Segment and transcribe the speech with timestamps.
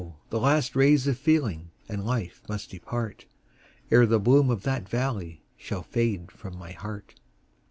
[0.31, 3.25] the last rays of feeling and life must depart,
[3.91, 7.13] Ere the bloom of that valley shall fade from my heart.